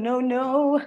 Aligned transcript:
no, 0.00 0.22
no. 0.22 0.80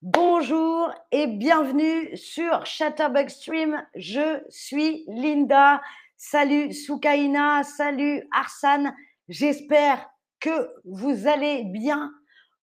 Bonjour 0.00 0.90
et 1.12 1.26
bienvenue 1.26 2.16
sur 2.16 2.64
Chatterbug 2.64 3.28
Stream. 3.28 3.84
Je 3.94 4.42
suis 4.48 5.04
Linda. 5.06 5.82
Salut 6.16 6.72
Soukaina, 6.72 7.62
salut 7.62 8.22
Arsane. 8.32 8.96
J'espère 9.28 10.08
que 10.40 10.70
vous 10.86 11.26
allez 11.26 11.64
bien. 11.64 12.10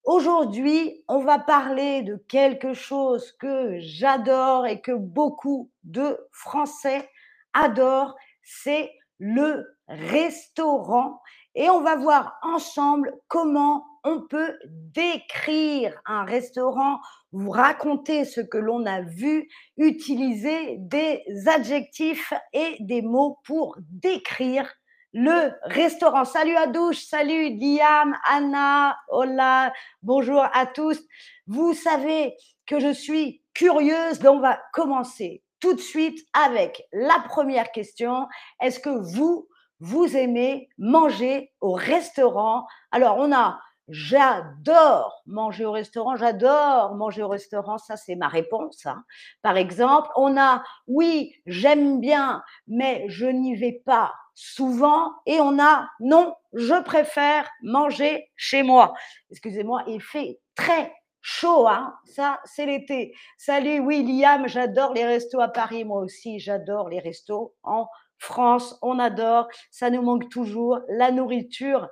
Aujourd'hui, 0.05 1.03
on 1.07 1.19
va 1.19 1.37
parler 1.37 2.01
de 2.01 2.15
quelque 2.27 2.73
chose 2.73 3.31
que 3.33 3.77
j'adore 3.79 4.65
et 4.65 4.81
que 4.81 4.93
beaucoup 4.93 5.69
de 5.83 6.17
Français 6.31 7.07
adorent. 7.53 8.15
C'est 8.41 8.91
le 9.19 9.77
restaurant. 9.87 11.21
Et 11.53 11.69
on 11.69 11.81
va 11.81 11.95
voir 11.95 12.39
ensemble 12.41 13.13
comment 13.27 13.85
on 14.05 14.21
peut 14.21 14.57
décrire 14.93 15.99
un 16.05 16.23
restaurant, 16.23 16.99
vous 17.31 17.49
raconter 17.49 18.23
ce 18.23 18.39
que 18.39 18.59
l'on 18.59 18.85
a 18.85 19.01
vu, 19.01 19.49
utiliser 19.77 20.77
des 20.77 21.23
adjectifs 21.47 22.31
et 22.53 22.77
des 22.79 23.01
mots 23.01 23.39
pour 23.43 23.75
décrire 23.79 24.71
le 25.11 25.51
restaurant. 25.63 26.23
Salut 26.23 26.55
à 26.55 26.67
douche, 26.67 27.03
salut 27.05 27.57
Liam, 27.57 28.15
Anna, 28.25 28.95
hola, 29.09 29.73
bonjour 30.03 30.45
à 30.53 30.67
tous. 30.67 31.01
Vous 31.47 31.73
savez 31.73 32.35
que 32.67 32.79
je 32.79 32.93
suis 32.93 33.41
curieuse, 33.55 34.19
donc 34.19 34.37
on 34.37 34.41
va 34.41 34.59
commencer 34.71 35.41
tout 35.59 35.73
de 35.73 35.81
suite 35.81 36.19
avec 36.33 36.83
la 36.93 37.23
première 37.27 37.71
question. 37.71 38.27
Est-ce 38.61 38.79
que 38.79 38.89
vous, 38.89 39.47
vous 39.79 40.15
aimez 40.15 40.69
manger 40.77 41.51
au 41.59 41.73
restaurant? 41.73 42.67
Alors, 42.91 43.17
on 43.17 43.33
a 43.33 43.59
J'adore 43.87 45.21
manger 45.27 45.63
au 45.65 45.71
restaurant, 45.71 46.15
j'adore 46.15 46.95
manger 46.95 47.21
au 47.21 47.27
restaurant, 47.27 47.77
ça 47.77 47.97
c'est 47.97 48.15
ma 48.15 48.27
réponse. 48.27 48.85
Hein. 48.87 49.03
Par 49.43 49.57
exemple, 49.57 50.09
on 50.15 50.37
a 50.37 50.63
oui, 50.87 51.35
j'aime 51.45 51.99
bien, 51.99 52.43
mais 52.67 53.05
je 53.09 53.27
n'y 53.27 53.55
vais 53.55 53.83
pas 53.85 54.11
souvent. 54.33 55.13
Et 55.27 55.39
on 55.39 55.59
a 55.59 55.87
non, 55.99 56.35
je 56.53 56.81
préfère 56.81 57.47
manger 57.61 58.31
chez 58.35 58.63
moi. 58.63 58.93
Excusez-moi, 59.29 59.83
il 59.87 60.01
fait 60.01 60.39
très 60.55 60.91
chaud, 61.21 61.67
hein 61.67 61.93
ça 62.05 62.39
c'est 62.45 62.65
l'été. 62.65 63.13
Salut 63.37 63.79
William, 63.79 64.47
j'adore 64.47 64.93
les 64.93 65.05
restos 65.05 65.41
à 65.41 65.47
Paris, 65.47 65.85
moi 65.85 66.01
aussi 66.01 66.39
j'adore 66.39 66.89
les 66.89 66.99
restos 66.99 67.53
en 67.61 67.87
France, 68.17 68.77
on 68.81 68.97
adore, 68.97 69.47
ça 69.71 69.89
nous 69.89 70.01
manque 70.01 70.29
toujours, 70.29 70.79
la 70.87 71.11
nourriture 71.11 71.87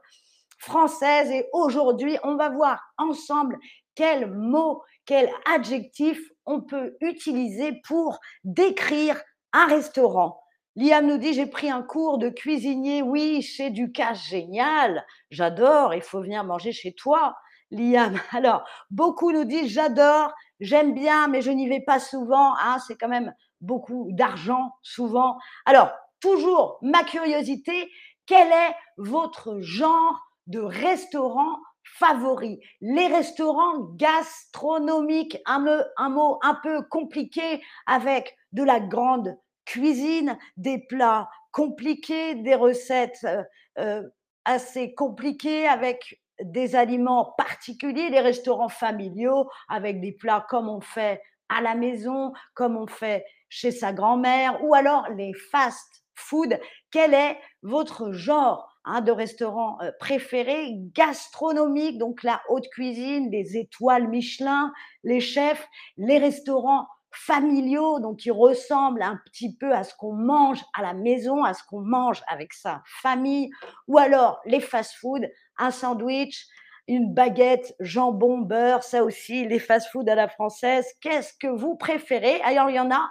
française. 0.63 1.29
Et 1.31 1.47
aujourd'hui, 1.53 2.17
on 2.23 2.35
va 2.35 2.49
voir 2.49 2.81
ensemble 2.97 3.57
quels 3.95 4.31
mots, 4.31 4.81
quels 5.05 5.29
adjectifs 5.53 6.21
on 6.45 6.61
peut 6.61 6.95
utiliser 7.01 7.81
pour 7.87 8.19
décrire 8.43 9.21
un 9.53 9.67
restaurant. 9.67 10.39
Liam 10.75 11.05
nous 11.05 11.17
dit, 11.17 11.33
j'ai 11.33 11.45
pris 11.45 11.69
un 11.69 11.83
cours 11.83 12.17
de 12.17 12.29
cuisinier, 12.29 13.03
oui, 13.03 13.43
chez 13.43 13.69
Ducas, 13.69 14.15
génial, 14.15 15.05
j'adore, 15.29 15.93
il 15.93 16.01
faut 16.01 16.21
venir 16.21 16.43
manger 16.43 16.71
chez 16.71 16.93
toi, 16.93 17.35
Liam. 17.69 18.19
Alors, 18.31 18.63
beaucoup 18.89 19.31
nous 19.31 19.43
disent, 19.43 19.71
j'adore, 19.71 20.33
j'aime 20.59 20.95
bien, 20.95 21.27
mais 21.27 21.41
je 21.41 21.51
n'y 21.51 21.69
vais 21.69 21.81
pas 21.81 21.99
souvent, 21.99 22.55
hein, 22.55 22.79
c'est 22.87 22.95
quand 22.95 23.07
même 23.07 23.33
beaucoup 23.61 24.07
d'argent, 24.11 24.71
souvent. 24.81 25.37
Alors, 25.65 25.91
toujours 26.19 26.79
ma 26.81 27.03
curiosité, 27.03 27.91
quel 28.25 28.47
est 28.47 28.75
votre 28.97 29.59
genre 29.59 30.19
de 30.47 30.59
restaurants 30.59 31.59
favoris. 31.83 32.59
Les 32.81 33.07
restaurants 33.07 33.79
gastronomiques, 33.95 35.37
un, 35.45 35.65
un 35.97 36.09
mot 36.09 36.39
un 36.41 36.55
peu 36.55 36.81
compliqué 36.83 37.61
avec 37.85 38.35
de 38.51 38.63
la 38.63 38.79
grande 38.79 39.37
cuisine, 39.65 40.37
des 40.57 40.79
plats 40.79 41.29
compliqués, 41.51 42.35
des 42.35 42.55
recettes 42.55 43.25
euh, 43.25 43.43
euh, 43.79 44.03
assez 44.45 44.93
compliquées 44.93 45.67
avec 45.67 46.19
des 46.41 46.75
aliments 46.75 47.33
particuliers, 47.37 48.09
les 48.09 48.19
restaurants 48.19 48.69
familiaux 48.69 49.49
avec 49.69 50.01
des 50.01 50.11
plats 50.11 50.45
comme 50.49 50.67
on 50.67 50.81
fait 50.81 51.21
à 51.49 51.61
la 51.61 51.75
maison, 51.75 52.33
comme 52.55 52.75
on 52.75 52.87
fait 52.87 53.23
chez 53.49 53.71
sa 53.71 53.93
grand-mère, 53.93 54.63
ou 54.63 54.73
alors 54.73 55.07
les 55.15 55.33
fast 55.51 56.03
food. 56.15 56.59
Quel 56.91 57.13
est 57.13 57.39
votre 57.61 58.11
genre 58.11 58.72
Hein, 58.85 58.99
de 58.99 59.13
restaurants 59.13 59.77
euh, 59.81 59.91
préférés, 59.97 60.73
gastronomiques, 60.93 61.97
donc 61.97 62.21
la 62.21 62.41
haute 62.49 62.67
cuisine, 62.67 63.31
les 63.31 63.55
étoiles 63.55 64.09
Michelin, 64.09 64.73
les 65.05 65.21
chefs, 65.21 65.65
les 65.95 66.17
restaurants 66.17 66.85
familiaux, 67.09 68.01
donc 68.01 68.17
qui 68.17 68.29
ressemblent 68.29 69.01
un 69.01 69.17
petit 69.25 69.55
peu 69.55 69.71
à 69.71 69.85
ce 69.85 69.93
qu'on 69.95 70.11
mange 70.11 70.61
à 70.77 70.81
la 70.81 70.93
maison, 70.93 71.45
à 71.45 71.53
ce 71.53 71.63
qu'on 71.63 71.79
mange 71.79 72.21
avec 72.27 72.51
sa 72.51 72.83
famille, 73.01 73.51
ou 73.87 73.97
alors 73.99 74.41
les 74.45 74.59
fast-food, 74.59 75.31
un 75.57 75.71
sandwich, 75.71 76.45
une 76.89 77.13
baguette, 77.13 77.73
jambon, 77.79 78.39
beurre, 78.39 78.83
ça 78.83 79.05
aussi, 79.05 79.47
les 79.47 79.59
fast-food 79.59 80.09
à 80.09 80.15
la 80.15 80.27
française. 80.27 80.85
Qu'est-ce 80.99 81.31
que 81.39 81.47
vous 81.47 81.77
préférez? 81.77 82.41
Alors, 82.41 82.69
il 82.69 82.75
y 82.75 82.79
en 82.81 82.91
a 82.91 83.09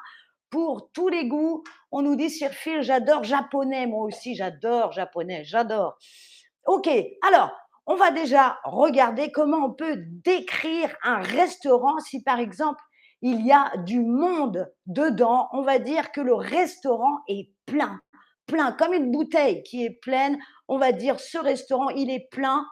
pour 0.50 0.91
tous 0.93 1.09
les 1.09 1.27
goûts. 1.28 1.65
On 1.93 2.01
nous 2.01 2.17
dit 2.17 2.31
sur 2.31 2.49
fil, 2.51 2.81
j'adore 2.81 3.23
japonais, 3.23 3.87
moi 3.87 4.05
aussi 4.05 4.35
j'adore 4.35 4.93
japonais, 4.93 5.45
j'adore. 5.45 5.99
Ok, 6.67 6.89
alors 7.27 7.51
on 7.87 7.97
va 7.97 8.11
déjà 8.11 8.59
regarder 8.65 9.31
comment 9.31 9.67
on 9.67 9.73
peut 9.75 9.97
décrire 9.99 10.97
un 11.03 11.21
restaurant 11.21 11.99
si 12.01 12.23
par 12.23 12.39
exemple 12.39 12.83
il 13.21 13.47
y 13.47 13.53
a 13.53 13.73
du 13.85 14.01
monde 14.01 14.73
dedans. 14.87 15.49
On 15.53 15.63
va 15.63 15.79
dire 15.79 16.13
que 16.13 16.23
le 16.23 16.35
restaurant 16.35 17.19
est 17.29 17.51
plein, 17.67 18.01
plein, 18.47 18.73
comme 18.73 18.95
une 18.95 19.13
bouteille 19.13 19.63
qui 19.63 19.85
est 19.85 20.01
pleine. 20.01 20.39
On 20.69 20.79
va 20.79 20.93
dire 20.93 21.21
ce 21.21 21.39
restaurant, 21.39 21.91
il 21.91 22.11
est 22.11 22.29
plein, 22.31 22.67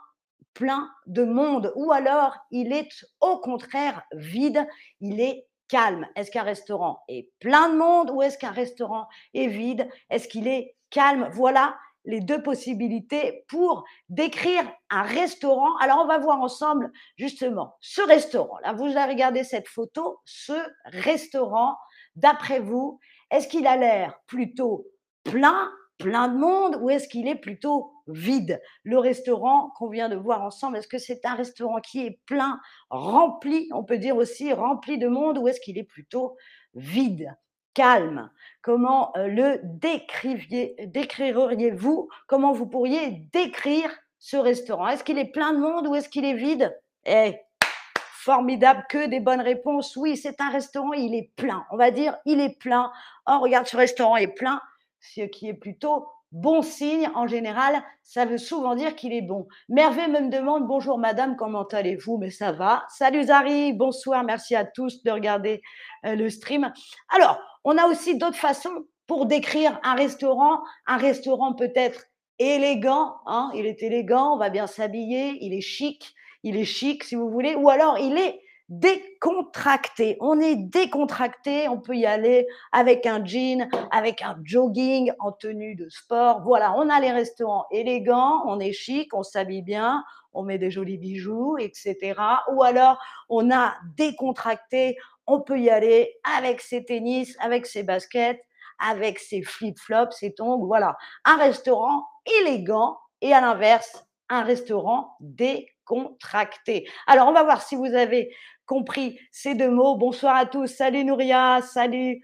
plein 0.54 0.90
de 1.06 1.24
monde. 1.24 1.72
Ou 1.76 1.92
alors 1.92 2.36
il 2.50 2.72
est 2.72 2.88
au 3.20 3.38
contraire 3.38 4.02
vide, 4.12 4.66
il 5.00 5.20
est 5.20 5.46
calme 5.70 6.06
Est-ce 6.16 6.30
qu'un 6.30 6.42
restaurant 6.42 7.02
est 7.08 7.30
plein 7.38 7.70
de 7.70 7.76
monde 7.76 8.10
ou 8.10 8.22
est-ce 8.22 8.36
qu'un 8.36 8.50
restaurant 8.50 9.06
est 9.34 9.46
vide? 9.46 9.88
Est-ce 10.10 10.28
qu'il 10.28 10.48
est 10.48 10.76
calme? 10.90 11.28
Voilà 11.32 11.76
les 12.04 12.20
deux 12.20 12.42
possibilités 12.42 13.44
pour 13.48 13.84
décrire 14.08 14.64
un 14.88 15.02
restaurant. 15.02 15.76
Alors, 15.78 16.00
on 16.00 16.06
va 16.06 16.18
voir 16.18 16.40
ensemble 16.40 16.90
justement 17.16 17.76
ce 17.80 18.00
restaurant. 18.02 18.58
Là, 18.64 18.72
vous 18.72 18.96
allez 18.96 19.12
regarder 19.12 19.44
cette 19.44 19.68
photo. 19.68 20.18
Ce 20.24 20.54
restaurant, 20.86 21.76
d'après 22.16 22.58
vous, 22.58 22.98
est-ce 23.30 23.48
qu'il 23.48 23.66
a 23.66 23.76
l'air 23.76 24.18
plutôt 24.26 24.86
plein 25.24 25.70
plein 26.00 26.28
de 26.28 26.38
monde 26.38 26.76
ou 26.80 26.90
est-ce 26.90 27.08
qu'il 27.08 27.28
est 27.28 27.36
plutôt 27.36 27.92
vide 28.12 28.60
Le 28.84 28.98
restaurant 28.98 29.70
qu'on 29.76 29.88
vient 29.88 30.08
de 30.08 30.16
voir 30.16 30.42
ensemble, 30.42 30.76
est-ce 30.76 30.88
que 30.88 30.98
c'est 30.98 31.24
un 31.24 31.34
restaurant 31.34 31.80
qui 31.80 32.06
est 32.06 32.20
plein, 32.26 32.60
rempli, 32.90 33.68
on 33.72 33.84
peut 33.84 33.98
dire 33.98 34.16
aussi 34.16 34.52
rempli 34.52 34.98
de 34.98 35.08
monde 35.08 35.38
ou 35.38 35.48
est-ce 35.48 35.60
qu'il 35.60 35.78
est 35.78 35.84
plutôt 35.84 36.36
vide 36.74 37.34
calme? 37.74 38.30
Comment 38.62 39.12
euh, 39.16 39.28
le 39.28 39.60
décririez-vous? 40.86 42.08
Comment 42.26 42.52
vous 42.52 42.66
pourriez 42.66 43.22
décrire 43.32 43.90
ce 44.18 44.36
restaurant? 44.36 44.88
Est-ce 44.88 45.04
qu'il 45.04 45.18
est 45.18 45.32
plein 45.32 45.52
de 45.52 45.58
monde 45.58 45.86
ou 45.86 45.94
est-ce 45.94 46.08
qu'il 46.08 46.24
est 46.24 46.34
vide? 46.34 46.76
Eh, 47.06 47.36
formidable, 48.12 48.84
que 48.90 49.06
des 49.06 49.20
bonnes 49.20 49.40
réponses. 49.40 49.96
Oui, 49.96 50.16
c'est 50.16 50.40
un 50.40 50.50
restaurant, 50.50 50.92
il 50.92 51.14
est 51.14 51.30
plein. 51.36 51.64
On 51.70 51.76
va 51.76 51.90
dire, 51.90 52.16
il 52.26 52.40
est 52.40 52.58
plein. 52.58 52.92
Oh, 53.26 53.38
regarde, 53.40 53.66
ce 53.66 53.76
restaurant 53.76 54.16
est 54.16 54.34
plein 54.34 54.60
ce 55.00 55.22
qui 55.22 55.48
est 55.48 55.54
plutôt 55.54 56.06
bon 56.32 56.62
signe 56.62 57.08
en 57.14 57.26
général, 57.26 57.82
ça 58.02 58.24
veut 58.24 58.38
souvent 58.38 58.74
dire 58.74 58.94
qu'il 58.94 59.12
est 59.12 59.22
bon. 59.22 59.48
Merveille 59.68 60.08
me 60.08 60.30
demande 60.30 60.66
bonjour 60.66 60.98
madame, 60.98 61.36
comment 61.36 61.64
allez-vous? 61.64 62.18
Mais 62.18 62.30
ça 62.30 62.52
va. 62.52 62.84
Salut 62.88 63.24
Zari, 63.24 63.72
bonsoir, 63.72 64.24
merci 64.24 64.54
à 64.54 64.64
tous 64.64 65.02
de 65.02 65.10
regarder 65.10 65.62
euh, 66.06 66.14
le 66.14 66.30
stream. 66.30 66.72
Alors, 67.08 67.40
on 67.64 67.76
a 67.76 67.86
aussi 67.86 68.16
d'autres 68.16 68.36
façons 68.36 68.86
pour 69.06 69.26
décrire 69.26 69.80
un 69.82 69.94
restaurant. 69.94 70.60
Un 70.86 70.96
restaurant 70.96 71.54
peut-être 71.54 72.04
élégant, 72.38 73.16
hein, 73.26 73.50
il 73.54 73.66
est 73.66 73.82
élégant, 73.82 74.34
on 74.34 74.38
va 74.38 74.48
bien 74.48 74.66
s'habiller, 74.66 75.36
il 75.44 75.52
est 75.52 75.60
chic, 75.60 76.14
il 76.42 76.56
est 76.56 76.64
chic 76.64 77.04
si 77.04 77.14
vous 77.14 77.28
voulez, 77.28 77.54
ou 77.54 77.68
alors 77.68 77.98
il 77.98 78.16
est 78.16 78.40
décontracté. 78.70 80.16
On 80.20 80.40
est 80.40 80.54
décontracté, 80.54 81.68
on 81.68 81.80
peut 81.80 81.96
y 81.96 82.06
aller 82.06 82.46
avec 82.70 83.04
un 83.04 83.24
jean, 83.24 83.68
avec 83.90 84.22
un 84.22 84.38
jogging, 84.44 85.12
en 85.18 85.32
tenue 85.32 85.74
de 85.74 85.88
sport. 85.88 86.42
Voilà, 86.42 86.72
on 86.76 86.88
a 86.88 87.00
les 87.00 87.10
restaurants 87.10 87.66
élégants, 87.72 88.44
on 88.46 88.60
est 88.60 88.72
chic, 88.72 89.12
on 89.12 89.24
s'habille 89.24 89.62
bien, 89.62 90.04
on 90.32 90.44
met 90.44 90.58
des 90.58 90.70
jolis 90.70 90.98
bijoux, 90.98 91.56
etc. 91.58 92.14
Ou 92.52 92.62
alors, 92.62 92.98
on 93.28 93.50
a 93.50 93.74
décontracté, 93.96 94.96
on 95.26 95.40
peut 95.40 95.58
y 95.58 95.68
aller 95.68 96.16
avec 96.38 96.60
ses 96.60 96.84
tennis, 96.84 97.36
avec 97.40 97.66
ses 97.66 97.82
baskets, 97.82 98.40
avec 98.78 99.18
ses 99.18 99.42
flip-flops, 99.42 100.16
ses 100.16 100.32
tongs. 100.32 100.64
Voilà, 100.64 100.96
un 101.24 101.36
restaurant 101.36 102.06
élégant 102.40 102.98
et 103.20 103.34
à 103.34 103.40
l'inverse, 103.40 104.04
un 104.28 104.42
restaurant 104.42 105.16
décontracté. 105.18 106.88
Alors, 107.08 107.26
on 107.26 107.32
va 107.32 107.42
voir 107.42 107.62
si 107.62 107.74
vous 107.74 107.92
avez 107.94 108.32
compris 108.70 109.18
ces 109.32 109.56
deux 109.56 109.68
mots. 109.68 109.96
Bonsoir 109.96 110.36
à 110.36 110.46
tous. 110.46 110.68
Salut 110.68 111.04
Nouria, 111.04 111.60
salut. 111.60 112.22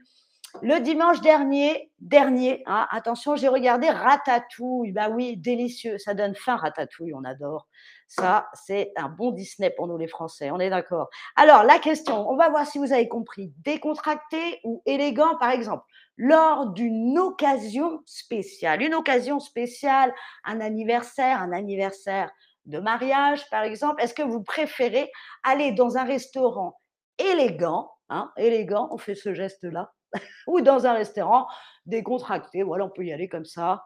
Le 0.62 0.78
dimanche 0.78 1.20
dernier, 1.20 1.90
dernier, 1.98 2.62
hein, 2.66 2.86
attention, 2.92 3.34
j'ai 3.34 3.48
regardé 3.48 3.90
Ratatouille. 3.90 4.92
Bah 4.92 5.08
oui, 5.10 5.36
délicieux. 5.36 5.98
Ça 5.98 6.14
donne 6.14 6.36
faim, 6.36 6.54
Ratatouille, 6.54 7.12
on 7.14 7.24
adore. 7.24 7.66
Ça, 8.06 8.48
c'est 8.54 8.92
un 8.94 9.08
bon 9.08 9.32
Disney 9.32 9.70
pour 9.70 9.88
nous 9.88 9.98
les 9.98 10.06
Français, 10.06 10.52
on 10.52 10.60
est 10.60 10.70
d'accord. 10.70 11.08
Alors, 11.34 11.64
la 11.64 11.80
question, 11.80 12.30
on 12.30 12.36
va 12.36 12.48
voir 12.48 12.64
si 12.64 12.78
vous 12.78 12.92
avez 12.92 13.08
compris. 13.08 13.52
Décontracté 13.64 14.60
ou 14.62 14.82
élégant, 14.86 15.36
par 15.38 15.50
exemple, 15.50 15.82
lors 16.16 16.70
d'une 16.70 17.18
occasion 17.18 18.02
spéciale. 18.06 18.82
Une 18.82 18.94
occasion 18.94 19.40
spéciale, 19.40 20.14
un 20.44 20.60
anniversaire, 20.60 21.42
un 21.42 21.50
anniversaire 21.50 22.30
de 22.66 22.78
mariage, 22.78 23.48
par 23.50 23.62
exemple. 23.62 24.02
Est-ce 24.02 24.14
que 24.14 24.22
vous 24.22 24.42
préférez 24.42 25.10
aller 25.42 25.72
dans 25.72 25.96
un 25.96 26.04
restaurant 26.04 26.78
élégant, 27.18 27.90
hein, 28.08 28.30
élégant, 28.36 28.88
on 28.90 28.98
fait 28.98 29.14
ce 29.14 29.32
geste-là, 29.32 29.92
ou 30.46 30.60
dans 30.60 30.86
un 30.86 30.92
restaurant 30.92 31.46
décontracté, 31.86 32.62
voilà, 32.62 32.84
on 32.84 32.90
peut 32.90 33.04
y 33.04 33.12
aller 33.12 33.28
comme 33.28 33.44
ça, 33.44 33.84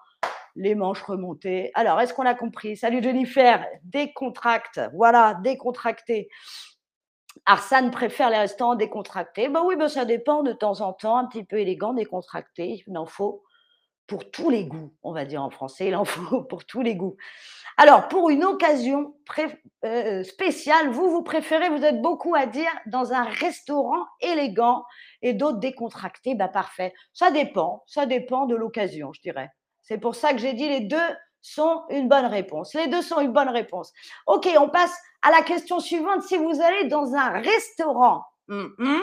les 0.56 0.75
manches 0.75 1.03
remontées. 1.03 1.71
Alors, 1.75 2.00
est-ce 2.00 2.12
qu'on 2.12 2.27
a 2.27 2.35
compris? 2.35 2.77
Salut 2.77 3.03
Jennifer, 3.03 3.65
décontracte, 3.85 4.81
voilà, 4.94 5.35
décontracté. 5.43 6.29
Arsane 7.47 7.91
préfère 7.91 8.31
les 8.31 8.38
restaurants 8.38 8.75
décontractés. 8.75 9.49
Ben 9.49 9.62
oui, 9.65 9.77
ben 9.77 9.88
ça 9.88 10.05
dépend 10.05 10.43
de 10.43 10.53
temps 10.53 10.81
en 10.81 10.93
temps, 10.93 11.17
un 11.17 11.27
petit 11.27 11.44
peu 11.44 11.59
élégant, 11.59 11.94
décontracté. 11.94 12.82
Il 12.87 12.99
en 12.99 13.06
faut 13.06 13.44
pour 14.11 14.29
tous 14.29 14.51
les 14.51 14.65
goûts, 14.65 14.93
on 15.05 15.12
va 15.12 15.25
dire 15.25 15.41
en 15.41 15.51
français, 15.51 15.87
il 15.87 15.95
en 15.95 16.05
faut 16.05 16.43
pour 16.51 16.65
tous 16.65 16.83
les 16.83 16.97
goûts. 16.97 17.17
Alors, 17.77 18.09
pour 18.09 18.29
une 18.29 18.43
occasion 18.43 19.15
euh, 19.85 20.25
spéciale, 20.25 20.91
vous, 20.91 21.09
vous 21.09 21.23
préférez, 21.23 21.69
vous 21.69 21.85
êtes 21.85 22.03
beaucoup 22.03 22.35
à 22.35 22.47
dire, 22.47 22.73
dans 22.87 23.12
un 23.12 23.23
restaurant 23.23 24.05
élégant 24.21 24.85
et 25.23 25.33
d'autres 25.33 25.61
décontractés, 25.61 26.35
bah 26.35 26.49
parfait. 26.49 26.93
Ça 27.12 27.31
dépend, 27.31 27.85
ça 27.87 28.05
dépend 28.05 28.47
de 28.47 28.57
l'occasion, 28.57 29.12
je 29.12 29.21
dirais. 29.21 29.49
C'est 29.81 29.99
pour 29.99 30.17
ça 30.17 30.33
que 30.33 30.39
j'ai 30.39 30.55
dit 30.55 30.69
les 30.69 30.81
deux 30.81 31.17
sont 31.41 31.85
une 31.91 32.09
bonne 32.09 32.27
réponse. 32.27 32.75
Les 32.75 32.89
deux 32.89 33.03
sont 33.03 33.21
une 33.21 33.33
bonne 33.33 33.49
réponse. 33.49 33.93
Ok, 34.27 34.49
on 34.59 34.69
passe 34.69 34.95
à 35.23 35.31
la 35.31 35.43
question 35.43 35.79
suivante. 35.79 36.23
Si 36.25 36.37
vous 36.37 36.61
allez 36.61 36.89
dans 36.89 37.15
un 37.15 37.31
restaurant, 37.41 38.25
hum, 38.49 38.75
hum, 38.81 39.03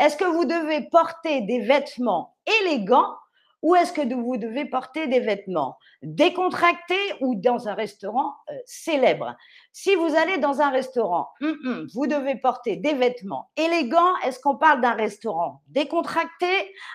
est-ce 0.00 0.16
que 0.16 0.24
vous 0.24 0.44
devez 0.44 0.88
porter 0.90 1.42
des 1.42 1.60
vêtements 1.60 2.36
élégants 2.62 3.14
ou 3.62 3.74
est-ce 3.74 3.92
que 3.92 4.14
vous 4.14 4.36
devez 4.36 4.64
porter 4.64 5.06
des 5.06 5.20
vêtements? 5.20 5.76
Décontractés 6.02 7.14
ou 7.20 7.34
dans 7.34 7.68
un 7.68 7.74
restaurant 7.74 8.34
euh, 8.50 8.54
célèbre? 8.64 9.36
Si 9.72 9.94
vous 9.94 10.14
allez 10.16 10.38
dans 10.38 10.60
un 10.60 10.70
restaurant, 10.70 11.28
hum, 11.40 11.58
hum, 11.64 11.86
vous 11.94 12.06
devez 12.06 12.36
porter 12.36 12.76
des 12.76 12.94
vêtements 12.94 13.50
élégants. 13.56 14.16
Est-ce 14.24 14.40
qu'on 14.40 14.56
parle 14.56 14.80
d'un 14.80 14.94
restaurant 14.94 15.62
décontracté, 15.68 16.46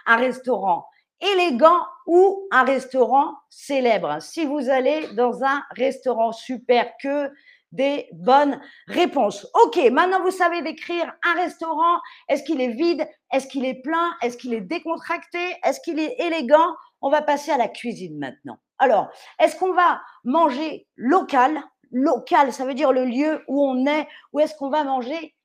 un 0.08 0.18
restaurant 0.18 0.88
élégant 1.22 1.86
ou 2.08 2.48
un 2.52 2.64
restaurant 2.64 3.34
célèbre? 3.50 4.22
Si 4.22 4.46
vous 4.46 4.70
allez 4.70 5.08
dans 5.14 5.44
un 5.44 5.64
restaurant 5.72 6.32
super 6.32 6.92
que 7.02 7.32
des 7.76 8.08
bonnes 8.14 8.60
réponses. 8.88 9.48
Ok, 9.66 9.78
maintenant 9.92 10.22
vous 10.22 10.32
savez 10.32 10.62
décrire 10.62 11.14
un 11.24 11.34
restaurant. 11.34 12.00
Est-ce 12.30 12.44
qu'il 12.44 12.62
est 12.62 12.74
vide? 12.74 13.08
Est-ce 13.32 13.48
qu'il 13.48 13.66
est 13.66 13.82
plein? 13.82 14.16
Est-ce 14.22 14.38
qu'il 14.38 14.54
est 14.54 14.62
décontracté? 14.62 15.40
Est-ce 15.64 15.80
qu'il 15.82 16.00
est 16.00 16.16
élégant? 16.20 16.76
On 17.02 17.10
va 17.10 17.22
passer 17.22 17.52
à 17.52 17.58
la 17.58 17.68
cuisine 17.68 18.18
maintenant. 18.18 18.58
Alors, 18.80 19.10
est-ce 19.40 19.58
qu'on 19.58 19.74
va 19.74 20.02
manger 20.24 20.88
local? 20.96 21.62
Local, 21.92 22.52
ça 22.52 22.66
veut 22.66 22.74
dire 22.74 22.92
le 22.92 23.06
lieu 23.06 23.44
où 23.48 23.64
on 23.64 23.86
est, 23.86 24.08
ou 24.34 24.40
est-ce 24.40 24.56
qu'on 24.56 24.70
va 24.70 24.84
manger 24.84 25.36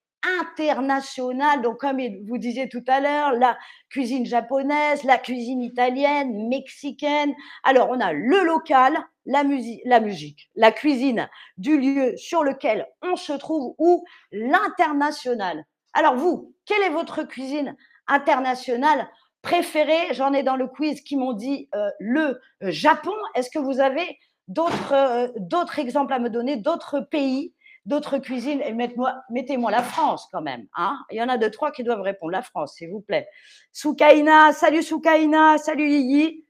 international. 0.42 1.62
Donc, 1.62 1.78
comme 1.78 2.00
vous 2.26 2.38
disiez 2.38 2.68
tout 2.68 2.84
à 2.86 3.00
l'heure, 3.00 3.32
la 3.32 3.56
cuisine 3.88 4.26
japonaise, 4.26 5.04
la 5.04 5.18
cuisine 5.18 5.62
italienne, 5.62 6.48
mexicaine. 6.48 7.34
Alors, 7.62 7.88
on 7.90 8.00
a 8.00 8.12
le 8.12 8.44
local, 8.44 8.98
la 9.26 9.44
musique, 9.44 10.50
la 10.54 10.72
cuisine 10.72 11.28
du 11.56 11.78
lieu 11.78 12.16
sur 12.16 12.42
lequel 12.42 12.86
on 13.02 13.16
se 13.16 13.32
trouve 13.32 13.74
ou 13.78 14.04
l'international. 14.32 15.64
Alors, 15.92 16.16
vous, 16.16 16.54
quelle 16.66 16.82
est 16.82 16.90
votre 16.90 17.24
cuisine 17.24 17.76
internationale 18.06 19.08
préférée? 19.42 20.12
J'en 20.12 20.32
ai 20.32 20.42
dans 20.42 20.56
le 20.56 20.68
quiz 20.68 21.00
qui 21.00 21.16
m'ont 21.16 21.32
dit 21.32 21.68
euh, 21.74 21.90
le 21.98 22.40
Japon. 22.62 23.14
Est-ce 23.34 23.50
que 23.50 23.58
vous 23.58 23.80
avez 23.80 24.18
d'autres 24.48 24.92
euh, 24.92 25.28
d'autres 25.36 25.78
exemples 25.78 26.12
à 26.12 26.18
me 26.18 26.28
donner, 26.28 26.56
d'autres 26.56 27.00
pays 27.00 27.54
d'autres 27.86 28.18
cuisines, 28.18 28.60
et 28.62 28.72
mettez-moi 28.72 29.70
la 29.70 29.82
France 29.82 30.28
quand 30.32 30.42
même. 30.42 30.66
Hein 30.76 30.98
Il 31.10 31.16
y 31.16 31.22
en 31.22 31.28
a 31.28 31.38
deux, 31.38 31.50
trois 31.50 31.72
qui 31.72 31.82
doivent 31.82 32.02
répondre. 32.02 32.32
La 32.32 32.42
France, 32.42 32.74
s'il 32.74 32.90
vous 32.90 33.00
plaît. 33.00 33.28
Soukaina, 33.72 34.52
salut 34.52 34.82
Soukaina, 34.82 35.58
salut 35.58 35.88
Lili. 35.88 36.44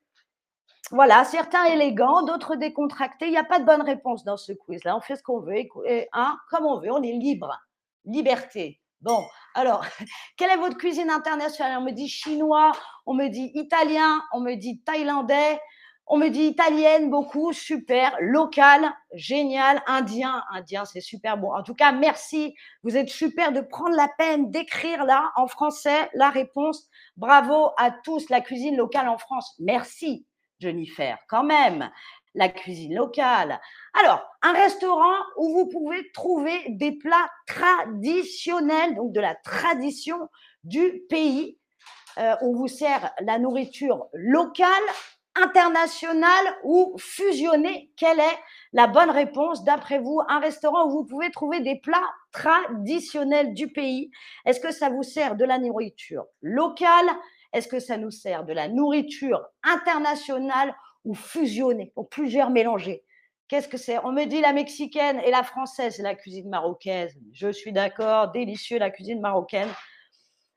Voilà, 0.90 1.24
certains 1.24 1.66
élégants, 1.66 2.22
d'autres 2.22 2.56
décontractés. 2.56 3.26
Il 3.26 3.30
n'y 3.30 3.38
a 3.38 3.44
pas 3.44 3.60
de 3.60 3.64
bonne 3.64 3.82
réponse 3.82 4.24
dans 4.24 4.36
ce 4.36 4.52
quiz-là. 4.52 4.96
On 4.96 5.00
fait 5.00 5.16
ce 5.16 5.22
qu'on 5.22 5.40
veut, 5.40 5.62
hein, 6.12 6.36
comme 6.50 6.66
on 6.66 6.80
veut. 6.80 6.90
On 6.90 7.02
est 7.02 7.12
libre. 7.12 7.56
Liberté. 8.04 8.80
Bon, 9.00 9.24
alors, 9.54 9.84
quelle 10.36 10.50
est 10.50 10.56
votre 10.56 10.76
cuisine 10.76 11.10
internationale? 11.10 11.78
On 11.78 11.84
me 11.84 11.92
dit 11.92 12.08
chinois, 12.08 12.72
on 13.06 13.14
me 13.14 13.28
dit 13.28 13.50
italien, 13.54 14.22
on 14.32 14.40
me 14.40 14.54
dit 14.56 14.82
thaïlandais, 14.82 15.60
on 16.12 16.18
me 16.18 16.28
dit 16.28 16.42
italienne 16.42 17.08
beaucoup, 17.08 17.52
super, 17.52 18.16
local, 18.20 18.92
génial, 19.14 19.80
indien, 19.86 20.42
indien, 20.50 20.84
c'est 20.84 21.00
super 21.00 21.38
bon. 21.38 21.54
En 21.54 21.62
tout 21.62 21.76
cas, 21.76 21.92
merci. 21.92 22.56
Vous 22.82 22.96
êtes 22.96 23.08
super 23.08 23.52
de 23.52 23.60
prendre 23.60 23.94
la 23.94 24.08
peine 24.18 24.50
d'écrire 24.50 25.04
là 25.04 25.30
en 25.36 25.46
français 25.46 26.10
la 26.14 26.30
réponse. 26.30 26.88
Bravo 27.16 27.70
à 27.78 27.92
tous, 27.92 28.28
la 28.28 28.40
cuisine 28.40 28.76
locale 28.76 29.08
en 29.08 29.18
France. 29.18 29.54
Merci, 29.60 30.26
Jennifer, 30.58 31.16
quand 31.28 31.44
même. 31.44 31.88
La 32.34 32.48
cuisine 32.48 32.96
locale. 32.96 33.60
Alors, 33.94 34.20
un 34.42 34.52
restaurant 34.52 35.16
où 35.38 35.54
vous 35.54 35.68
pouvez 35.68 36.10
trouver 36.10 36.58
des 36.70 36.90
plats 36.90 37.30
traditionnels, 37.46 38.96
donc 38.96 39.12
de 39.12 39.20
la 39.20 39.36
tradition 39.36 40.28
du 40.64 41.02
pays. 41.08 41.56
Euh, 42.18 42.34
on 42.42 42.52
vous 42.52 42.66
sert 42.66 43.12
la 43.20 43.38
nourriture 43.38 44.08
locale 44.12 44.66
international 45.42 46.44
ou 46.64 46.94
fusionné 46.98 47.90
Quelle 47.96 48.20
est 48.20 48.38
la 48.72 48.86
bonne 48.86 49.10
réponse 49.10 49.64
d'après 49.64 49.98
vous? 49.98 50.20
Un 50.28 50.40
restaurant 50.40 50.86
où 50.86 50.90
vous 50.90 51.04
pouvez 51.04 51.30
trouver 51.30 51.60
des 51.60 51.76
plats 51.76 52.10
traditionnels 52.32 53.54
du 53.54 53.68
pays. 53.68 54.10
Est-ce 54.44 54.60
que 54.60 54.72
ça 54.72 54.88
vous 54.88 55.02
sert 55.02 55.36
de 55.36 55.44
la 55.44 55.58
nourriture 55.58 56.26
locale? 56.42 57.08
Est-ce 57.52 57.68
que 57.68 57.80
ça 57.80 57.96
nous 57.96 58.10
sert 58.10 58.44
de 58.44 58.52
la 58.52 58.68
nourriture 58.68 59.44
internationale 59.62 60.74
ou 61.04 61.14
fusionnée, 61.14 61.92
pour 61.94 62.08
plusieurs 62.08 62.50
mélangés? 62.50 63.04
Qu'est-ce 63.48 63.66
que 63.66 63.78
c'est? 63.78 63.98
On 64.04 64.12
me 64.12 64.26
dit 64.26 64.40
la 64.40 64.52
mexicaine 64.52 65.20
et 65.24 65.32
la 65.32 65.42
française, 65.42 65.98
la 65.98 66.14
cuisine 66.14 66.48
marocaine. 66.48 67.10
Je 67.32 67.50
suis 67.50 67.72
d'accord, 67.72 68.30
délicieux 68.30 68.78
la 68.78 68.90
cuisine 68.90 69.20
marocaine. 69.20 69.68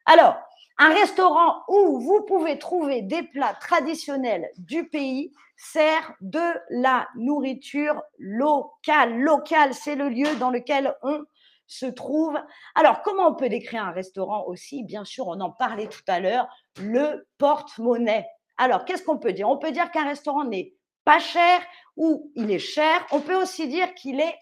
Alors, 0.05 0.37
un 0.77 0.93
restaurant 0.93 1.63
où 1.67 1.99
vous 1.99 2.23
pouvez 2.25 2.57
trouver 2.57 3.01
des 3.01 3.23
plats 3.23 3.53
traditionnels 3.59 4.49
du 4.57 4.87
pays 4.89 5.31
sert 5.55 6.13
de 6.21 6.41
la 6.69 7.07
nourriture 7.15 8.01
locale. 8.17 9.19
Local, 9.19 9.73
c'est 9.73 9.95
le 9.95 10.09
lieu 10.09 10.35
dans 10.35 10.49
lequel 10.49 10.95
on 11.03 11.23
se 11.67 11.85
trouve. 11.85 12.37
Alors, 12.75 13.01
comment 13.01 13.27
on 13.27 13.35
peut 13.35 13.49
décrire 13.49 13.85
un 13.85 13.91
restaurant 13.91 14.45
aussi? 14.47 14.83
Bien 14.83 15.05
sûr, 15.05 15.27
on 15.27 15.39
en 15.39 15.51
parlait 15.51 15.87
tout 15.87 16.03
à 16.07 16.19
l'heure, 16.19 16.47
le 16.79 17.27
porte-monnaie. 17.37 18.27
Alors, 18.57 18.85
qu'est-ce 18.85 19.03
qu'on 19.03 19.17
peut 19.17 19.33
dire? 19.33 19.49
On 19.49 19.57
peut 19.57 19.71
dire 19.71 19.91
qu'un 19.91 20.05
restaurant 20.05 20.43
n'est 20.43 20.73
pas 21.05 21.19
cher 21.19 21.61
ou 21.97 22.31
il 22.35 22.51
est 22.51 22.59
cher. 22.59 23.05
On 23.11 23.21
peut 23.21 23.35
aussi 23.35 23.67
dire 23.67 23.93
qu'il 23.95 24.19
est 24.19 24.35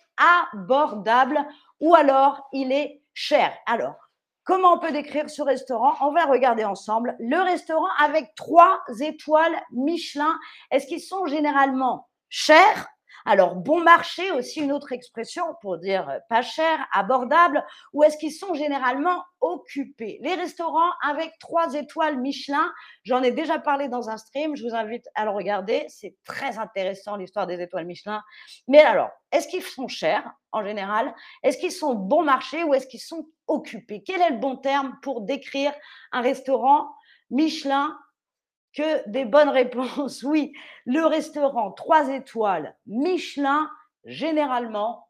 abordable 0.53 1.39
ou 1.79 1.95
alors 1.95 2.47
il 2.51 2.71
est 2.71 3.01
cher. 3.13 3.53
Alors, 3.65 3.95
Comment 4.43 4.73
on 4.73 4.79
peut 4.79 4.91
décrire 4.91 5.29
ce 5.29 5.41
restaurant? 5.41 5.95
On 6.01 6.11
va 6.11 6.25
regarder 6.25 6.63
ensemble. 6.63 7.15
Le 7.19 7.37
restaurant 7.41 7.89
avec 8.03 8.33
trois 8.35 8.81
étoiles 8.99 9.61
Michelin, 9.71 10.39
est-ce 10.71 10.87
qu'ils 10.87 11.01
sont 11.01 11.25
généralement 11.27 12.09
chers 12.29 12.87
alors, 13.25 13.55
bon 13.55 13.81
marché, 13.81 14.31
aussi 14.31 14.61
une 14.61 14.71
autre 14.71 14.91
expression 14.91 15.43
pour 15.61 15.77
dire 15.77 16.09
euh, 16.09 16.17
pas 16.29 16.41
cher, 16.41 16.79
abordable, 16.91 17.63
ou 17.93 18.03
est-ce 18.03 18.17
qu'ils 18.17 18.31
sont 18.31 18.53
généralement 18.53 19.23
occupés? 19.39 20.19
Les 20.21 20.33
restaurants 20.33 20.91
avec 21.03 21.31
trois 21.39 21.73
étoiles 21.73 22.19
Michelin, 22.19 22.71
j'en 23.03 23.21
ai 23.23 23.31
déjà 23.31 23.59
parlé 23.59 23.87
dans 23.87 24.09
un 24.09 24.17
stream, 24.17 24.55
je 24.55 24.63
vous 24.63 24.75
invite 24.75 25.07
à 25.15 25.25
le 25.25 25.31
regarder, 25.31 25.85
c'est 25.87 26.15
très 26.25 26.57
intéressant 26.57 27.15
l'histoire 27.15 27.47
des 27.47 27.61
étoiles 27.61 27.85
Michelin. 27.85 28.21
Mais 28.67 28.79
alors, 28.79 29.09
est-ce 29.31 29.47
qu'ils 29.47 29.63
sont 29.63 29.87
chers 29.87 30.29
en 30.51 30.63
général? 30.63 31.13
Est-ce 31.43 31.57
qu'ils 31.57 31.71
sont 31.71 31.93
bon 31.93 32.23
marché 32.23 32.63
ou 32.63 32.73
est-ce 32.73 32.87
qu'ils 32.87 33.01
sont 33.01 33.27
occupés? 33.47 34.03
Quel 34.05 34.21
est 34.21 34.31
le 34.31 34.37
bon 34.37 34.57
terme 34.57 34.97
pour 35.01 35.21
décrire 35.21 35.73
un 36.11 36.21
restaurant 36.21 36.89
Michelin 37.29 37.97
que 38.73 39.07
des 39.09 39.25
bonnes 39.25 39.49
réponses. 39.49 40.23
Oui, 40.31 40.53
le 40.85 41.05
restaurant 41.05 41.71
3 41.71 42.09
étoiles 42.09 42.75
Michelin, 42.85 43.69
généralement, 44.05 45.07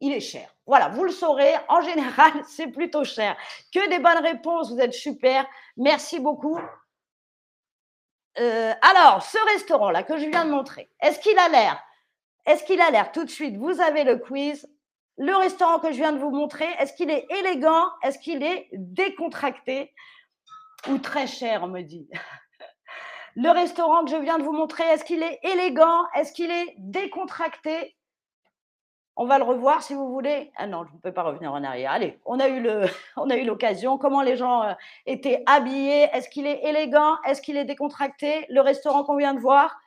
il 0.00 0.12
est 0.12 0.20
cher. 0.20 0.54
Voilà, 0.66 0.88
vous 0.88 1.04
le 1.04 1.12
saurez, 1.12 1.54
en 1.68 1.80
général, 1.80 2.32
c'est 2.48 2.68
plutôt 2.68 3.04
cher. 3.04 3.36
Que 3.72 3.88
des 3.88 3.98
bonnes 3.98 4.22
réponses, 4.22 4.70
vous 4.70 4.80
êtes 4.80 4.94
super. 4.94 5.46
Merci 5.76 6.20
beaucoup. 6.20 6.58
Euh, 8.38 8.74
alors, 8.82 9.22
ce 9.22 9.38
restaurant-là 9.52 10.02
que 10.02 10.18
je 10.18 10.26
viens 10.26 10.44
de 10.44 10.50
montrer, 10.50 10.90
est-ce 11.00 11.18
qu'il 11.20 11.38
a 11.38 11.48
l'air 11.48 11.82
Est-ce 12.44 12.64
qu'il 12.64 12.80
a 12.80 12.90
l'air 12.90 13.12
tout 13.12 13.24
de 13.24 13.30
suite 13.30 13.56
Vous 13.56 13.80
avez 13.80 14.04
le 14.04 14.16
quiz. 14.16 14.68
Le 15.18 15.34
restaurant 15.34 15.78
que 15.78 15.92
je 15.92 15.96
viens 15.96 16.12
de 16.12 16.18
vous 16.18 16.30
montrer, 16.30 16.68
est-ce 16.78 16.92
qu'il 16.92 17.10
est 17.10 17.26
élégant 17.30 17.86
Est-ce 18.02 18.18
qu'il 18.18 18.42
est 18.42 18.68
décontracté 18.72 19.94
Ou 20.90 20.98
très 20.98 21.26
cher, 21.26 21.62
on 21.62 21.68
me 21.68 21.80
dit. 21.80 22.08
Le 23.36 23.50
restaurant 23.50 24.02
que 24.02 24.10
je 24.10 24.16
viens 24.16 24.38
de 24.38 24.44
vous 24.44 24.52
montrer, 24.52 24.82
est-ce 24.84 25.04
qu'il 25.04 25.22
est 25.22 25.38
élégant? 25.42 26.06
Est-ce 26.14 26.32
qu'il 26.32 26.50
est 26.50 26.74
décontracté? 26.78 27.94
On 29.14 29.26
va 29.26 29.36
le 29.36 29.44
revoir 29.44 29.82
si 29.82 29.92
vous 29.92 30.08
voulez. 30.08 30.50
Ah 30.56 30.66
non, 30.66 30.84
je 30.84 30.92
ne 30.94 30.98
peux 30.98 31.12
pas 31.12 31.22
revenir 31.22 31.52
en 31.52 31.62
arrière. 31.62 31.90
Allez, 31.90 32.18
on 32.24 32.40
a 32.40 32.48
eu 32.48 33.44
l'occasion. 33.44 33.98
Comment 33.98 34.22
les 34.22 34.36
gens 34.36 34.62
euh, 34.62 34.72
étaient 35.04 35.42
habillés? 35.44 36.08
Est-ce 36.14 36.30
qu'il 36.30 36.46
est 36.46 36.64
élégant? 36.64 37.18
Est-ce 37.24 37.42
qu'il 37.42 37.58
est 37.58 37.66
décontracté? 37.66 38.46
Le 38.48 38.62
restaurant 38.62 39.04
qu'on 39.04 39.16
vient 39.16 39.34
de 39.34 39.40
voir? 39.40 39.78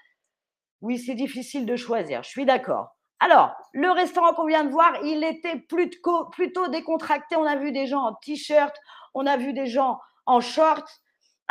Oui, 0.82 1.00
c'est 1.00 1.16
difficile 1.16 1.66
de 1.66 1.76
choisir. 1.76 2.22
Je 2.22 2.30
suis 2.30 2.46
d'accord. 2.46 2.96
Alors, 3.20 3.56
le 3.74 3.90
restaurant 3.90 4.34
qu'on 4.34 4.46
vient 4.46 4.64
de 4.64 4.70
voir, 4.70 4.94
il 5.04 5.24
était 5.24 5.58
plutôt, 5.58 6.30
décontracté. 6.70 7.36
On 7.36 7.46
a 7.46 7.56
vu 7.56 7.72
des 7.72 7.88
gens 7.88 8.02
en 8.02 8.14
t-shirt, 8.14 8.76
on 9.16 9.26
a 9.26 9.38
vu 9.38 9.54
des 9.54 9.66
gens 9.66 10.00
en 10.28 10.40
short. 10.40 10.88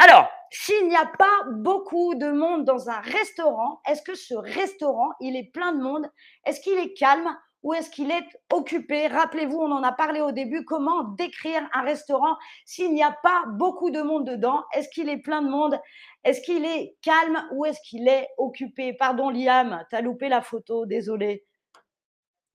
Alors, 0.00 0.28
s'il 0.52 0.88
n'y 0.88 0.96
a 0.96 1.06
pas 1.06 1.42
beaucoup 1.50 2.14
de 2.14 2.30
monde 2.30 2.64
dans 2.64 2.88
un 2.88 3.00
restaurant, 3.00 3.80
est-ce 3.88 4.00
que 4.00 4.14
ce 4.14 4.34
restaurant, 4.34 5.10
il 5.20 5.36
est 5.36 5.50
plein 5.52 5.72
de 5.72 5.82
monde? 5.82 6.08
Est-ce 6.46 6.60
qu'il 6.60 6.78
est 6.78 6.94
calme 6.94 7.36
ou 7.64 7.74
est-ce 7.74 7.90
qu'il 7.90 8.12
est 8.12 8.24
occupé? 8.52 9.08
Rappelez-vous, 9.08 9.58
on 9.58 9.72
en 9.72 9.82
a 9.82 9.90
parlé 9.90 10.20
au 10.20 10.30
début, 10.30 10.64
comment 10.64 11.02
décrire 11.02 11.68
un 11.72 11.82
restaurant 11.82 12.36
s'il 12.64 12.94
n'y 12.94 13.02
a 13.02 13.10
pas 13.24 13.42
beaucoup 13.48 13.90
de 13.90 14.00
monde 14.00 14.24
dedans? 14.24 14.62
Est-ce 14.72 14.88
qu'il 14.90 15.08
est 15.08 15.18
plein 15.18 15.42
de 15.42 15.48
monde? 15.48 15.76
Est-ce 16.22 16.42
qu'il 16.42 16.64
est 16.64 16.96
calme 17.02 17.44
ou 17.50 17.64
est-ce 17.64 17.80
qu'il 17.82 18.06
est 18.06 18.28
occupé? 18.38 18.92
Pardon 18.92 19.30
Liam, 19.30 19.84
tu 19.90 19.96
as 19.96 20.00
loupé 20.00 20.28
la 20.28 20.42
photo, 20.42 20.86
désolé. 20.86 21.44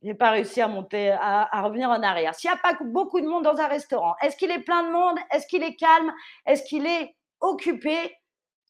J'ai 0.02 0.14
pas 0.14 0.32
réussi 0.32 0.62
à 0.62 0.70
monter, 0.70 1.12
à, 1.12 1.50
à 1.52 1.62
revenir 1.62 1.90
en 1.90 2.02
arrière. 2.02 2.36
S'il 2.36 2.50
n'y 2.50 2.56
a 2.56 2.60
pas 2.60 2.78
beaucoup 2.86 3.20
de 3.20 3.28
monde 3.28 3.44
dans 3.44 3.58
un 3.58 3.68
restaurant, 3.68 4.16
est-ce 4.22 4.38
qu'il 4.38 4.52
est 4.52 4.64
plein 4.64 4.84
de 4.84 4.92
monde? 4.92 5.18
Est-ce 5.32 5.46
qu'il 5.48 5.64
est 5.64 5.76
calme? 5.76 6.14
Est-ce 6.46 6.64
qu'il 6.64 6.86
est 6.86 7.14
occupé 7.44 7.96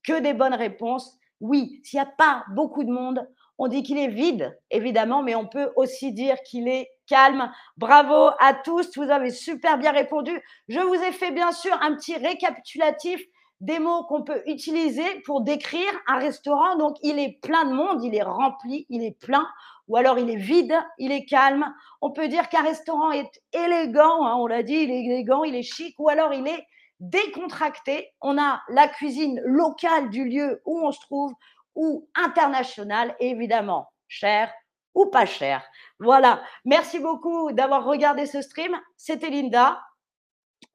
Que 0.05 0.19
des 0.19 0.33
bonnes 0.33 0.53
réponses. 0.53 1.17
Oui, 1.39 1.79
s'il 1.83 1.97
n'y 1.97 2.05
a 2.05 2.11
pas 2.17 2.43
beaucoup 2.49 2.83
de 2.83 2.91
monde, 2.91 3.25
on 3.57 3.67
dit 3.67 3.83
qu'il 3.83 3.97
est 3.97 4.09
vide, 4.09 4.57
évidemment, 4.71 5.21
mais 5.21 5.35
on 5.35 5.47
peut 5.47 5.71
aussi 5.75 6.11
dire 6.11 6.35
qu'il 6.43 6.67
est 6.67 6.89
calme. 7.07 7.51
Bravo 7.77 8.31
à 8.39 8.53
tous, 8.53 8.97
vous 8.97 9.09
avez 9.09 9.29
super 9.29 9.77
bien 9.77 9.91
répondu. 9.91 10.31
Je 10.67 10.79
vous 10.79 10.95
ai 10.95 11.11
fait 11.11 11.31
bien 11.31 11.51
sûr 11.51 11.77
un 11.81 11.95
petit 11.95 12.17
récapitulatif 12.17 13.21
des 13.61 13.79
mots 13.79 14.03
qu'on 14.03 14.23
peut 14.23 14.41
utiliser 14.45 15.21
pour 15.25 15.41
décrire 15.41 15.91
un 16.07 16.17
restaurant. 16.17 16.75
Donc, 16.77 16.97
il 17.01 17.19
est 17.19 17.39
plein 17.41 17.65
de 17.65 17.73
monde, 17.73 18.03
il 18.03 18.15
est 18.15 18.23
rempli, 18.23 18.85
il 18.89 19.03
est 19.03 19.17
plein, 19.17 19.47
ou 19.87 19.95
alors 19.95 20.19
il 20.19 20.29
est 20.29 20.35
vide, 20.35 20.75
il 20.97 21.11
est 21.11 21.25
calme. 21.25 21.73
On 22.01 22.11
peut 22.11 22.27
dire 22.27 22.49
qu'un 22.49 22.63
restaurant 22.63 23.11
est 23.11 23.41
élégant, 23.53 24.25
hein, 24.25 24.35
on 24.37 24.47
l'a 24.47 24.63
dit, 24.63 24.75
il 24.75 24.91
est 24.91 25.05
élégant, 25.05 25.43
il 25.43 25.55
est 25.55 25.63
chic, 25.63 25.95
ou 25.99 26.09
alors 26.09 26.33
il 26.33 26.47
est 26.47 26.65
décontracté. 27.03 28.13
On 28.21 28.37
a 28.37 28.61
la 28.69 28.87
cuisine 28.87 29.41
locale 29.45 30.09
du 30.09 30.25
lieu 30.25 30.61
où 30.65 30.79
on 30.79 30.91
se 30.91 30.99
trouve, 31.01 31.33
ou 31.75 32.07
international, 32.15 33.15
évidemment, 33.19 33.89
cher 34.07 34.51
ou 34.95 35.07
pas 35.07 35.25
cher. 35.25 35.63
Voilà. 35.99 36.43
Merci 36.65 36.99
beaucoup 36.99 37.51
d'avoir 37.51 37.83
regardé 37.83 38.25
ce 38.25 38.41
stream. 38.41 38.79
C'était 38.95 39.29
Linda. 39.29 39.81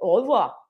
Au 0.01 0.13
revoir. 0.13 0.68